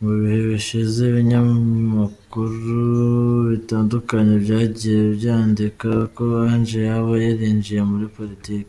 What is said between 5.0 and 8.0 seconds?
byandika ko Ange yaba yarinjiye